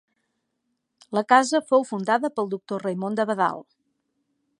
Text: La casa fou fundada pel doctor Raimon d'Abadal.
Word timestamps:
La 1.17 1.21
casa 1.33 1.61
fou 1.71 1.85
fundada 1.89 2.31
pel 2.39 2.49
doctor 2.57 2.83
Raimon 2.87 3.19
d'Abadal. 3.21 3.63